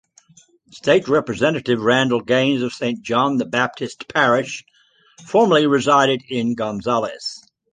State 0.71 1.07
Representative 1.07 1.79
Randal 1.79 2.21
Gaines 2.21 2.63
of 2.63 2.73
Saint 2.73 3.03
John 3.03 3.37
the 3.37 3.45
Baptist 3.45 4.09
Parish, 4.11 4.63
formerly 5.27 5.67
resided 5.67 6.23
in 6.27 6.55
Gonzales. 6.55 7.39